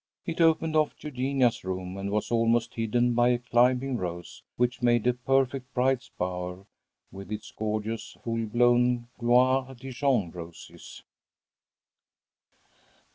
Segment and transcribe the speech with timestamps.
[0.25, 5.05] It opened off Eugenia's room, and was almost hidden by a climbing rose, which made
[5.05, 6.65] a perfect bride's bower,
[7.11, 11.03] with its gorgeous full blown Gloire Dijon roses.